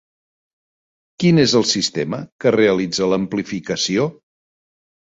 [1.25, 4.11] Quin és el sistema que realitza l'amplificació?